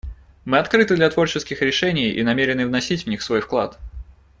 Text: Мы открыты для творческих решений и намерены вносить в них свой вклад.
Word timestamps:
Мы 0.45 0.57
открыты 0.57 0.95
для 0.95 1.11
творческих 1.11 1.61
решений 1.61 2.09
и 2.09 2.23
намерены 2.23 2.65
вносить 2.65 3.03
в 3.03 3.07
них 3.07 3.21
свой 3.21 3.39
вклад. 3.39 3.77